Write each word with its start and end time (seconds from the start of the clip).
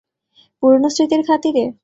পুরনো 0.63 0.89
স্মৃতির 0.95 1.21
খাতিরে? 1.27 1.63